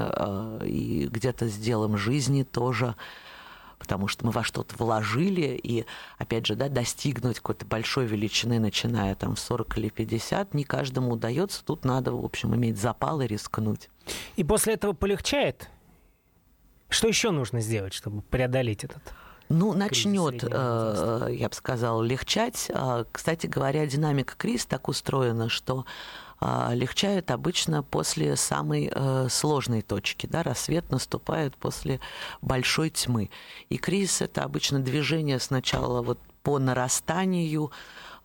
[0.64, 2.94] и где-то с делом жизни тоже
[3.90, 5.84] потому что мы во что-то вложили, и,
[6.16, 11.10] опять же, да, достигнуть какой-то большой величины, начиная там в 40 или 50, не каждому
[11.10, 11.64] удается.
[11.64, 13.90] Тут надо, в общем, иметь запал и рискнуть.
[14.36, 15.68] И после этого полегчает?
[16.88, 19.02] Что еще нужно сделать, чтобы преодолеть этот?
[19.48, 22.70] Ну, начнет, э, я бы сказала, легчать.
[22.72, 25.84] А, кстати говоря, динамика кризиса так устроена, что
[26.40, 30.26] легчает обычно после самой э, сложной точки.
[30.26, 30.42] Да?
[30.42, 32.00] Рассвет наступает после
[32.40, 33.30] большой тьмы.
[33.68, 37.70] И кризис— это обычно движение сначала вот по нарастанию,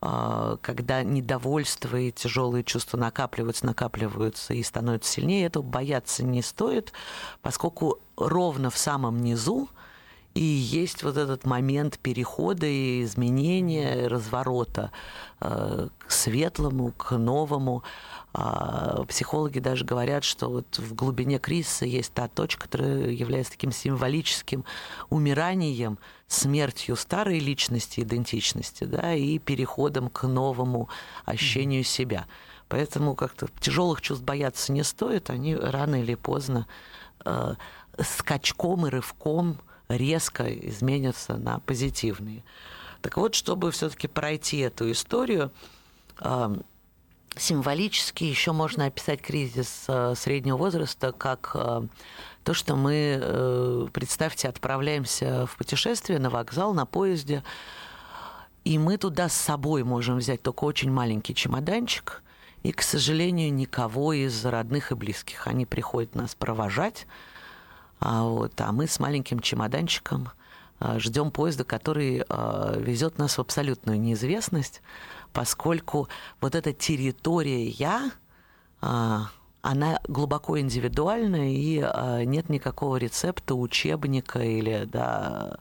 [0.01, 6.93] а, когда недовольство и тяжелые чувства накапливаются, накапливаются и становятся сильнее, этого бояться не стоит,
[7.41, 9.69] поскольку ровно в самом низу
[10.35, 14.91] и есть вот этот момент перехода и изменения, разворота
[15.39, 17.83] э, к светлому, к новому.
[18.33, 23.71] А психологи даже говорят, что вот в глубине кризиса есть та точка, которая является таким
[23.71, 24.65] символическим
[25.09, 30.89] умиранием, смертью старой личности, идентичности, да, и переходом к новому
[31.23, 32.25] ощущению себя.
[32.67, 36.67] Поэтому как-то тяжелых чувств бояться не стоит, они рано или поздно
[37.23, 37.55] э,
[38.01, 42.43] скачком и рывком резко изменятся на позитивные.
[43.01, 45.51] Так вот, чтобы все-таки пройти эту историю,
[47.37, 51.87] символически еще можно описать кризис э, среднего возраста как э,
[52.43, 57.43] то, что мы, э, представьте, отправляемся в путешествие на вокзал, на поезде,
[58.63, 62.23] и мы туда с собой можем взять только очень маленький чемоданчик,
[62.63, 65.45] и, к сожалению, никого из родных и близких.
[65.45, 67.05] Они приходят нас провожать,
[67.99, 70.29] а, вот, а мы с маленьким чемоданчиком
[70.97, 72.25] ждем поезда, который
[72.77, 74.81] везет нас в абсолютную неизвестность
[75.35, 76.07] поскольку
[76.39, 78.11] вот эта территория «я»,
[78.81, 79.29] а,
[79.61, 85.57] она глубоко индивидуальна, и а, нет никакого рецепта, учебника или да,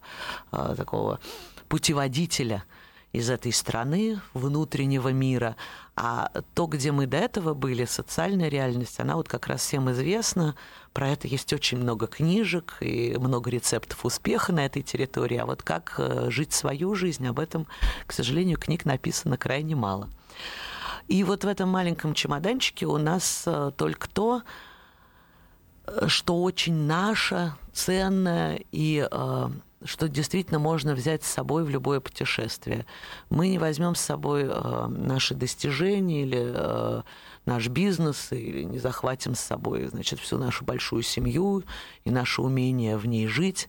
[0.53, 1.19] а, такого
[1.69, 2.65] путеводителя
[3.15, 5.55] из этой страны, внутреннего мира.
[5.95, 10.57] А то, где мы до этого были, социальная реальность, она вот как раз всем известна.
[10.93, 15.37] Про это есть очень много книжек и много рецептов успеха на этой территории.
[15.37, 17.69] А вот как э, жить свою жизнь, об этом,
[18.09, 20.11] к сожалению, книг написано крайне мало.
[21.07, 24.43] И вот в этом маленьком чемоданчике у нас э, только то,
[25.87, 29.09] э, что очень наше, ценное и
[29.85, 32.87] что действительно можно взять с собой в любое путешествие.
[33.31, 37.03] Мы не возьмем с собой э, наши достижения или э,
[37.45, 41.65] наш бизнес, или не захватим с собой значит, всю нашу большую семью
[42.05, 43.69] и наше умение в ней жить,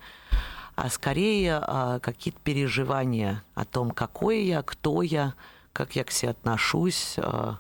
[0.76, 5.34] а скорее э, какие-то переживания о том, какой я, кто я,
[5.74, 7.54] как я к себе отношусь, э,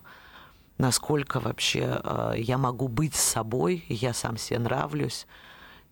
[0.77, 5.27] насколько вообще э, я могу быть собой, я сам себе нравлюсь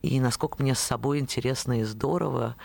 [0.04, 2.56] и насколько мне с собой интересно и здорово,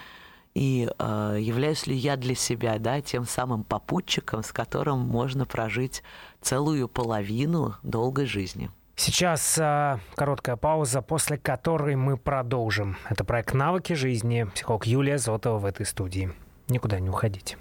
[0.55, 6.03] и э, являюсь ли я для себя да, тем самым попутчиком, с которым можно прожить
[6.43, 8.71] целую половину долгой жизни.
[8.97, 12.97] Сейчас э, короткая пауза, после которой мы продолжим.
[13.09, 14.45] Это проект «Навыки жизни».
[14.53, 16.33] Психолог Юлия Зотова в этой студии.
[16.69, 17.57] Никуда не уходите.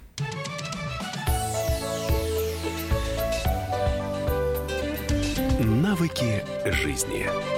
[5.60, 7.57] Навыки жизни.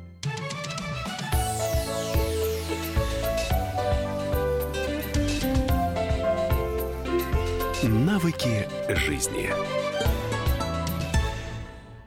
[7.83, 9.49] Навыки жизни.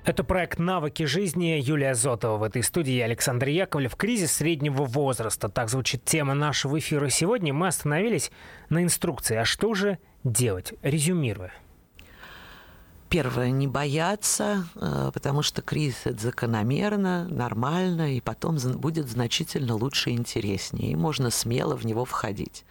[0.05, 1.59] Это проект «Навыки жизни».
[1.61, 3.01] Юлия Зотова в этой студии.
[3.01, 3.97] Александр Яковлев.
[3.97, 5.49] Кризис среднего возраста.
[5.49, 7.53] Так звучит тема нашего эфира сегодня.
[7.53, 8.31] Мы остановились
[8.69, 9.35] на инструкции.
[9.35, 10.75] А что же делать?
[10.83, 11.53] Резюмируя.
[13.09, 20.11] Первое, не бояться, э, потому что кризис это закономерно, нормально, и потом будет значительно лучше
[20.11, 22.65] и интереснее, и можно смело в него входить.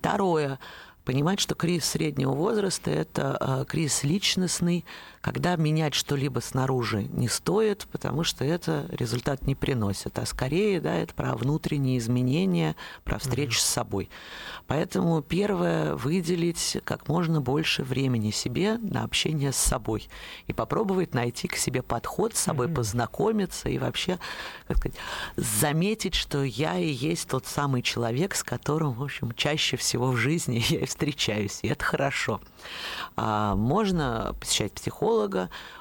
[0.00, 0.58] Второе,
[1.04, 4.84] понимать, что кризис среднего возраста– это э, кризис личностный,
[5.20, 10.94] когда менять что-либо снаружи не стоит, потому что это результат не приносит, а скорее да,
[10.94, 13.62] это про внутренние изменения, про встречу mm-hmm.
[13.62, 14.10] с собой.
[14.66, 20.08] Поэтому первое– выделить как можно больше времени себе на общение с собой
[20.46, 22.74] и попробовать найти к себе подход, с собой mm-hmm.
[22.74, 24.18] познакомиться и вообще,
[24.68, 24.98] как сказать,
[25.36, 30.16] заметить, что я и есть тот самый человек, с которым, в общем, чаще всего в
[30.16, 32.40] жизни я и встречаюсь, и это хорошо.
[33.16, 35.09] А можно посещать психолога,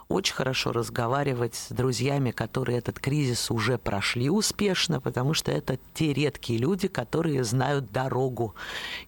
[0.08, 6.14] очень хорошо разговаривать с друзьями, которые этот кризис уже прошли успешно, потому что это те
[6.14, 8.56] редкие люди, которые знают дорогу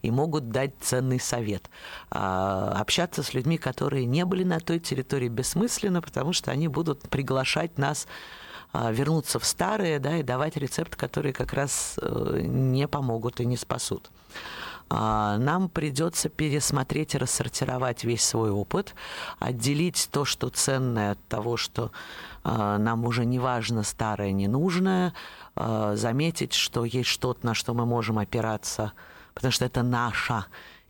[0.01, 1.69] и могут дать ценный совет.
[2.09, 7.01] А общаться с людьми, которые не были на той территории, бессмысленно, потому что они будут
[7.09, 8.07] приглашать нас
[8.73, 13.45] а, вернуться в старое, да, и давать рецепт, которые как раз э, не помогут и
[13.45, 14.09] не спасут.
[14.93, 18.93] А, нам придется пересмотреть и рассортировать весь свой опыт,
[19.39, 21.93] отделить то, что ценное от того, что
[22.43, 25.13] а, нам уже не важно, старое, ненужное,
[25.55, 28.91] а, заметить, что есть что-то, на что мы можем опираться,
[29.33, 30.43] потому что это наше,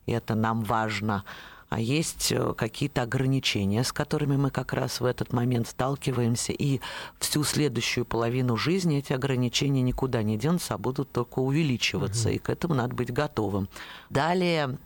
[0.08, 1.24] и это нам важно
[1.72, 6.82] а есть э, какие-то ограничения, с которыми мы как раз в этот момент сталкиваемся, и
[7.18, 12.36] всю следующую половину жизни эти ограничения никуда не денутся, а будут только увеличиваться, угу.
[12.36, 13.70] и к этому надо быть готовым.
[14.10, 14.78] Далее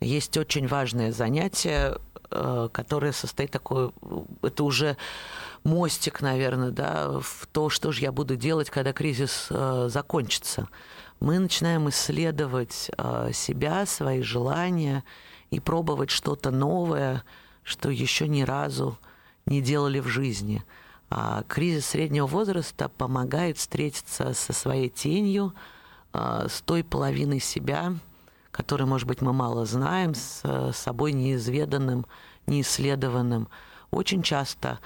[0.00, 1.98] есть очень важное занятие,
[2.30, 3.92] э, которое состоит такое,
[4.40, 4.96] это уже
[5.64, 10.66] мостик, наверное, да, в то, что же я буду делать, когда кризис э, закончится.
[11.20, 12.90] Мы начинаем исследовать
[13.32, 15.04] себя, свои желания,
[15.52, 17.22] и пробовать что-то новое,
[17.62, 18.98] что еще ни разу
[19.44, 20.64] не делали в жизни.
[21.10, 25.54] А кризис среднего возраста помогает встретиться со своей тенью,
[26.14, 27.92] а, с той половиной себя,
[28.50, 32.06] которой, может быть, мы мало знаем, с собой неизведанным,
[32.46, 33.48] неисследованным.
[33.90, 34.78] Очень часто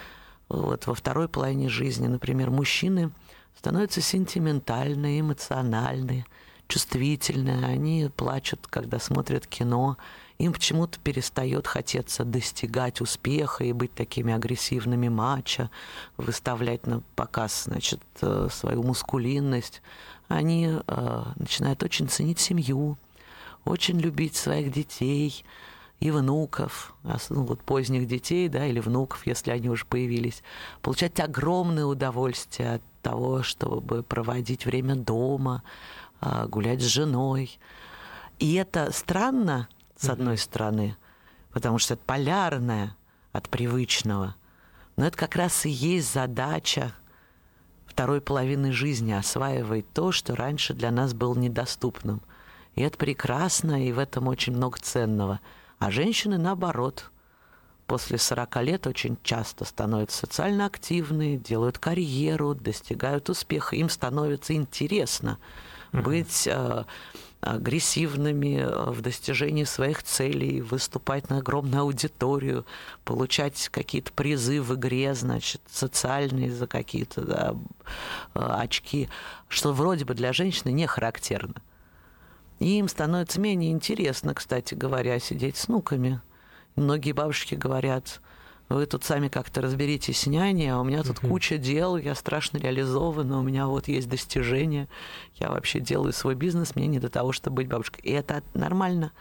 [0.49, 3.13] вот во второй половине жизни, например, мужчины
[3.57, 6.27] становятся сентиментальные, эмоциональные,
[6.67, 9.97] чувствительные, они плачут, когда смотрят кино,
[10.39, 15.71] им почему-то перестает хотеться достигать успеха и быть такими агрессивными мачо,
[16.17, 19.83] выставлять на показ, значит, э, свою мускулинность.
[20.29, 22.99] Они э, начинают очень ценить семью,
[23.65, 25.45] очень любить своих детей
[26.01, 26.95] и внуков,
[27.31, 30.43] ну, вот поздних детей, да, или внуков, если они уже появились,
[30.83, 35.63] получать огромное удовольствие от того, чтобы проводить время дома,
[36.21, 37.59] э, гулять с женой.
[38.39, 40.97] И это странно, с одной стороны,
[41.53, 42.97] потому что это полярное
[43.33, 44.35] от привычного.
[44.97, 46.93] Но это как раз и есть задача
[47.87, 52.21] второй половины жизни осваивать то, что раньше для нас было недоступным.
[52.75, 55.41] И это прекрасно, и в этом очень много ценного.
[55.79, 57.11] А женщины, наоборот,
[57.87, 63.77] после 40 лет очень часто становятся социально активные, делают карьеру, достигают успеха.
[63.77, 65.39] Им становится интересно
[65.93, 66.85] быть э,
[67.55, 72.67] агрессивными э, в достижении своих целей, выступать на огромную аудиторию,
[73.05, 77.55] получать какие-то призы в игре, значит, социальные за какие-то да,
[78.35, 79.09] э, очки,
[79.49, 81.63] что вроде бы для женщины не характерно.
[82.59, 86.21] И им становится менее интересно, кстати говоря, сидеть с внуками.
[86.75, 88.21] Многие бабушки говорят,
[88.69, 91.29] вы тут сами как-то разберитесь с няней, а у меня тут uh-huh.
[91.29, 94.89] куча дел, я страшно реализована, у меня вот есть достижения,
[95.37, 98.03] я вообще делаю свой бизнес, мне не до того, чтобы быть бабушкой.
[98.03, 99.13] И это нормально.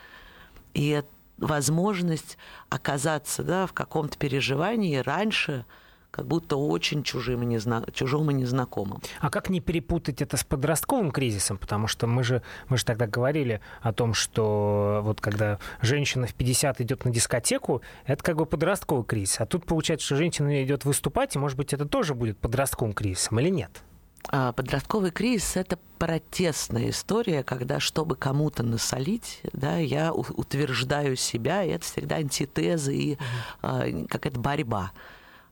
[0.74, 2.38] И это возможность
[2.70, 5.66] оказаться да, в каком-то переживании раньше–
[6.16, 7.84] как будто очень чужим и, незна...
[7.94, 9.02] чужим и незнакомым.
[9.20, 11.58] А как не перепутать это с подростковым кризисом?
[11.58, 16.34] Потому что мы же, мы же тогда говорили о том, что вот когда женщина в
[16.34, 19.42] 50 идет на дискотеку, это как бы подростковый кризис.
[19.42, 23.42] А тут получается, что женщина идет выступать, и, может быть, это тоже будет подростковым кризисом
[23.42, 23.84] или нет?
[24.30, 31.72] А подростковый кризис– это протестная история, когда, чтобы кому-то насолить, да, я утверждаю себя, и
[31.72, 33.18] это всегда антитеза и
[33.62, 34.08] mm-hmm.
[34.08, 34.94] какая-то борьба.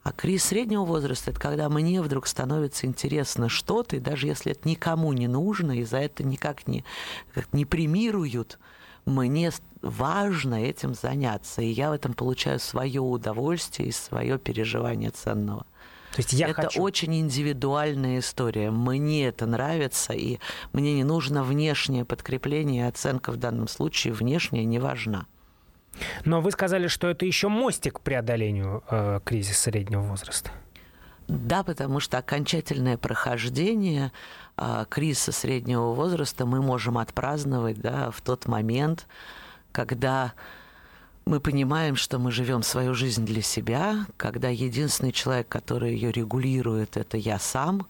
[0.04, 4.68] А кризис среднего возраста– это когда мне вдруг становится интересно что-то, и даже если это
[4.68, 6.84] никому не нужно, и за это никак не,
[7.34, 8.60] как не премируют,
[9.06, 9.52] мне
[9.82, 15.66] важно этим заняться, и я в этом получаю свое удовольствие и свое переживание ценного.
[16.14, 16.82] То есть я это хочу.
[16.82, 18.70] очень индивидуальная история.
[18.70, 20.38] Мне это нравится, и
[20.72, 25.26] мне не нужно внешнее подкрепление, оценка в данном случае внешняя не важна.
[26.26, 30.52] Но вы сказали, что это еще мостик к преодолению э, кризиса среднего возраста.
[31.28, 34.12] Да, потому что окончательное прохождение
[34.58, 39.08] э, кризиса среднего возраста мы можем отпраздновать да, в тот момент,
[39.72, 40.34] когда
[41.26, 46.98] мы понимаем, что мы живем свою жизнь для себя, когда единственный человек, который ее регулирует,
[46.98, 47.88] это я сам,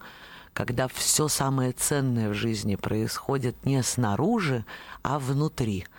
[0.53, 4.65] когда все самое ценное в жизни происходит не снаружи,
[5.01, 5.87] а внутри–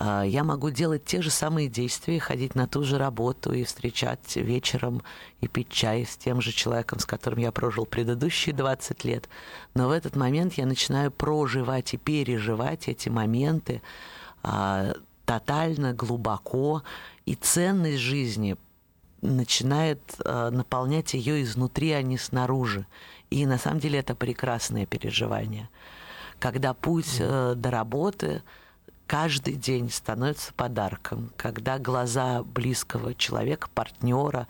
[0.00, 5.02] я могу делать те же самые действия, ходить на ту же работу и встречать вечером
[5.42, 9.28] и пить чай с тем же человеком, с которым я прожил предыдущие 20 лет.
[9.74, 13.82] Но в этот момент я начинаю проживать и переживать эти моменты
[14.42, 14.94] а,
[15.26, 16.82] тотально, глубоко,
[17.26, 18.56] и ценность жизни
[19.20, 22.86] начинает а, наполнять ее изнутри, а не снаружи.
[23.28, 25.68] И на самом деле это прекрасное переживание.
[26.38, 28.42] Когда путь э, до работы
[29.10, 34.46] каждый день становится подарком, когда глаза близкого человека, партнера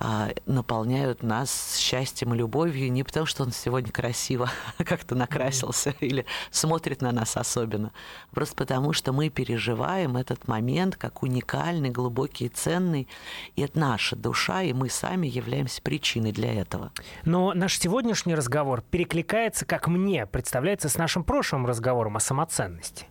[0.00, 5.96] а, наполняют нас счастьем и любовью не потому, что он сегодня красиво как-то накрасился mm-hmm.
[6.08, 7.92] или смотрит на нас особенно,
[8.32, 13.06] просто потому, что мы переживаем этот момент как уникальный, глубокий и ценный,
[13.54, 16.90] и это наша душа, и мы сами являемся причиной для этого.
[17.24, 23.06] Но наш сегодняшний разговор перекликается, как мне представляется, с нашим прошлым разговором о самоценности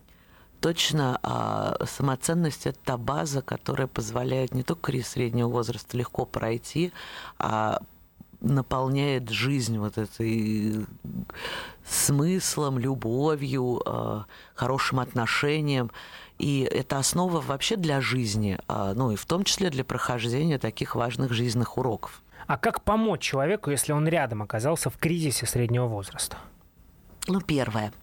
[0.64, 6.90] точно а самоценность– это та база, которая позволяет не только кризис среднего возраста легко пройти,
[7.38, 7.82] а
[8.40, 10.86] наполняет жизнь вот этой
[11.86, 15.90] смыслом, любовью, а, хорошим отношением.
[16.38, 20.94] И это основа вообще для жизни, а, ну и в том числе для прохождения таких
[20.94, 22.22] важных жизненных уроков.
[22.46, 26.38] А как помочь человеку, если он рядом оказался в кризисе среднего возраста?
[27.28, 27.92] Ну, первое–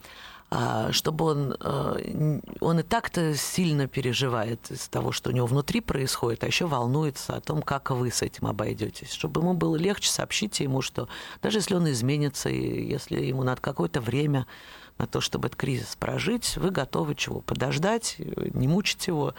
[0.92, 6.44] чтобы он, э, он и так-то сильно переживает из того, что у него внутри происходит,
[6.44, 9.14] а еще волнуется о том, как вы с этим обойдетесь.
[9.14, 11.08] Чтобы ему было легче, сообщите ему, что
[11.42, 14.46] даже если он изменится, и если ему надо какое-то время
[14.98, 17.40] на то, чтобы этот кризис прожить, вы готовы чего?
[17.40, 19.34] Подождать, не мучить его,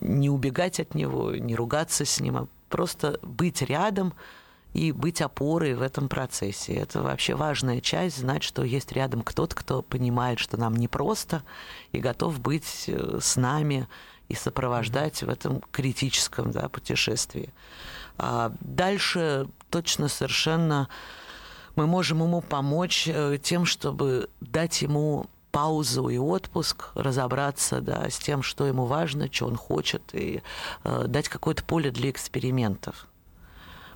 [0.00, 4.12] не убегать от него, не ругаться с ним, а просто быть рядом–
[4.72, 6.74] и быть опорой в этом процессе.
[6.74, 11.42] Это вообще важная часть, знать, что есть рядом кто-то, кто понимает, что нам непросто,
[11.92, 13.86] и готов быть э, с нами
[14.28, 17.52] и сопровождать в этом критическом да, путешествии.
[18.18, 20.88] А дальше точно совершенно
[21.76, 28.18] мы можем ему помочь э, тем, чтобы дать ему паузу и отпуск, разобраться да, с
[28.18, 30.42] тем, что ему важно, что он хочет, и
[30.84, 33.06] э, дать какое-то поле для экспериментов.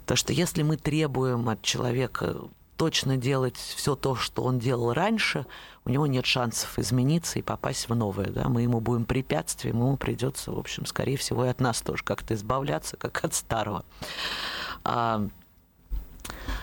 [0.07, 2.37] Потому что если мы требуем от человека
[2.77, 5.47] точно делать все то, что он делал раньше,
[5.85, 8.27] у него нет шансов измениться и попасть в новое.
[8.27, 8.49] Да?
[8.49, 12.35] Мы ему будем препятствием, ему придется, в общем, скорее всего, и от нас тоже как-то
[12.35, 13.85] избавляться, как от старого.
[14.85, 15.27] А,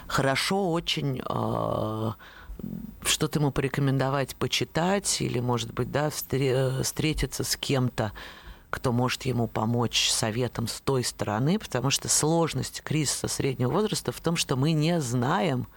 [0.07, 2.15] хорошо очень а,
[3.03, 8.13] что-то ему порекомендовать почитать или, может быть, да, встретиться с кем-то,
[8.73, 14.19] кто может ему помочь советом с той стороны, потому что сложность кризиса среднего возраста в
[14.19, 15.67] том, что мы не знаем,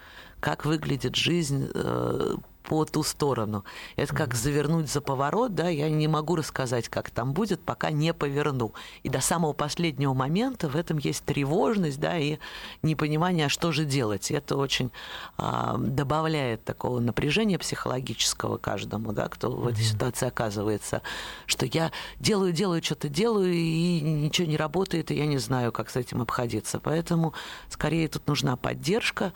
[0.40, 2.36] как выглядит жизнь э,
[2.66, 3.64] по ту сторону.
[3.94, 8.12] Это как завернуть за поворот, да, я не могу рассказать, как там будет, пока не
[8.12, 8.74] поверну.
[9.04, 12.38] И до самого последнего момента в этом есть тревожность, да, и
[12.82, 14.30] непонимание, а что же делать.
[14.30, 14.90] Это очень
[15.38, 21.02] а, добавляет такого напряжения психологического каждому, да, кто в этой ситуации оказывается,
[21.46, 25.88] что я делаю, делаю, что-то делаю, и ничего не работает, и я не знаю, как
[25.88, 26.80] с этим обходиться.
[26.80, 27.32] Поэтому
[27.68, 29.32] скорее тут нужна поддержка,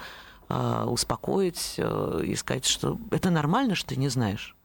[0.51, 4.57] успокоить э, и сказать, что это нормально, что ты не знаешь.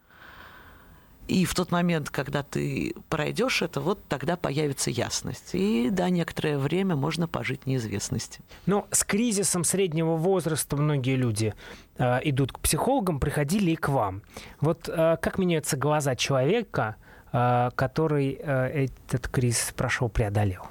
[1.27, 5.49] И в тот момент, когда ты пройдешь это, вот тогда появится ясность.
[5.53, 8.41] И да, некоторое время можно пожить в неизвестности.
[8.67, 11.55] Но с кризисом среднего возраста многие люди
[11.97, 14.21] э, идут к психологам, приходили и к вам.
[14.61, 16.95] Вот э, как меняются глаза человека,
[17.31, 20.67] э, который э, этот кризис прошел, преодолел?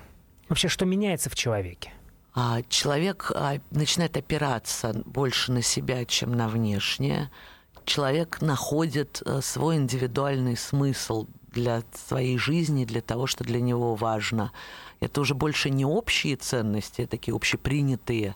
[0.49, 1.91] Вообще, что меняется в человеке?
[2.35, 7.31] А человек а, начинает опираться больше на себя, чем на внешнее.
[7.85, 14.53] Человек находит э, свой индивидуальный смысл для своей жизни, для того, что для него важно.
[15.01, 18.35] Это уже больше не общие ценности, такие общепринятые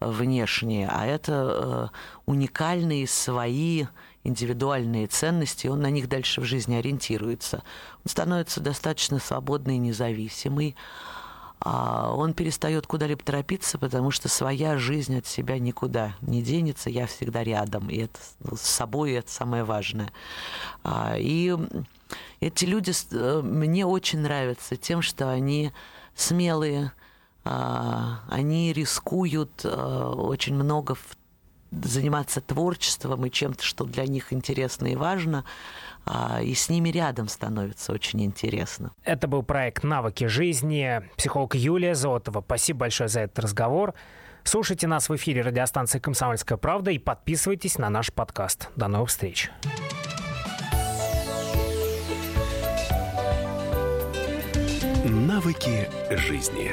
[0.00, 3.86] э, внешние, а это э, уникальные свои
[4.22, 7.62] индивидуальные ценности, и он на них дальше в жизни ориентируется.
[8.04, 10.76] Он становится достаточно свободный и независимый.
[11.64, 17.06] А он перестает куда-либо торопиться, потому что своя жизнь от себя никуда не денется, я
[17.06, 20.12] всегда рядом, и это ну, с собой это самое важное.
[20.82, 21.56] А, и
[22.40, 25.72] эти люди э, мне очень нравятся тем, что они
[26.14, 26.92] смелые,
[27.44, 30.94] а, они рискуют э, очень много
[31.82, 35.44] заниматься творчеством и чем-то, что для них интересно и важно.
[36.06, 38.92] А, и с ними рядом становится очень интересно.
[39.04, 41.02] Это был проект «Навыки жизни».
[41.16, 42.42] Психолог Юлия Зотова.
[42.42, 43.94] Спасибо большое за этот разговор.
[44.42, 48.68] Слушайте нас в эфире радиостанции «Комсомольская правда» и подписывайтесь на наш подкаст.
[48.76, 49.50] До новых встреч.
[55.04, 56.72] Навыки жизни.